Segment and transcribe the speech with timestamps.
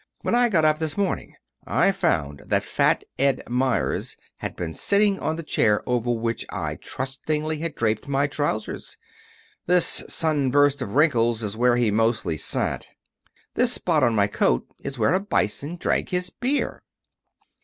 [0.21, 1.35] When I got up this morning
[1.67, 6.77] I found that Fat Ed Meyers had been sitting on the chair over which I
[6.77, 8.97] trustingly had draped my trousers.
[9.67, 12.87] This sunburst of wrinkles is where he mostly sat.
[13.53, 16.81] This spot on my coat is where a Bison drank his beer."